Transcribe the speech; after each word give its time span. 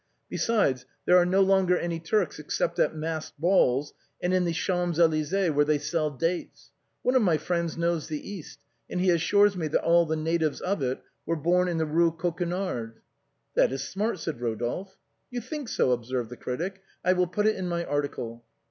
Besides, 0.31 0.87
there 1.05 1.15
are 1.17 1.27
no 1.27 1.41
longer 1.41 1.77
any 1.77 1.99
Turks 1.99 2.39
except 2.39 2.79
at 2.79 2.95
masked 2.95 3.39
balls 3.39 3.93
and 4.19 4.33
in 4.33 4.45
the 4.45 4.51
Champes 4.51 4.97
Elysées 4.97 5.53
where 5.53 5.63
they 5.63 5.77
sell 5.77 6.09
dates. 6.09 6.71
One 7.03 7.13
of 7.13 7.21
my 7.21 7.37
friends 7.37 7.77
knows 7.77 8.07
the 8.07 8.27
East 8.27 8.57
and 8.89 8.99
he 8.99 9.11
assures 9.11 9.55
me 9.55 9.67
that 9.67 9.83
all 9.83 10.07
the 10.07 10.15
natives 10.15 10.59
of 10.59 10.81
it 10.81 11.03
were 11.27 11.35
born 11.35 11.67
in 11.67 11.77
the 11.77 11.85
Eue 11.85 12.13
Coquenard."" 12.17 12.93
That 13.55 13.71
is 13.71 13.83
smart," 13.83 14.17
said 14.17 14.41
Rodolphe." 14.41 14.95
You 15.29 15.39
think 15.39 15.69
so?" 15.69 15.91
observed 15.91 16.31
the 16.31 16.35
critic;" 16.37 16.81
I 17.05 17.13
will 17.13 17.27
put 17.27 17.45
it 17.45 17.55
in 17.55 17.67
my 17.67 17.85
article." 17.85 18.43